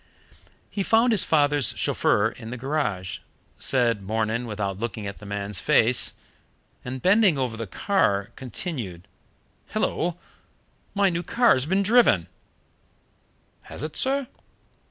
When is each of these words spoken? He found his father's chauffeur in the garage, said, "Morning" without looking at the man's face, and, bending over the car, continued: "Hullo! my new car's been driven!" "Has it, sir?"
He 0.71 0.81
found 0.81 1.11
his 1.11 1.23
father's 1.23 1.75
chauffeur 1.77 2.29
in 2.29 2.49
the 2.49 2.57
garage, 2.57 3.19
said, 3.59 4.01
"Morning" 4.01 4.47
without 4.47 4.79
looking 4.79 5.05
at 5.05 5.19
the 5.19 5.27
man's 5.27 5.59
face, 5.59 6.13
and, 6.83 7.03
bending 7.03 7.37
over 7.37 7.55
the 7.55 7.67
car, 7.67 8.31
continued: 8.35 9.07
"Hullo! 9.73 10.17
my 10.95 11.11
new 11.11 11.21
car's 11.21 11.67
been 11.67 11.83
driven!" 11.83 12.29
"Has 13.69 13.83
it, 13.83 13.95
sir?" 13.95 14.25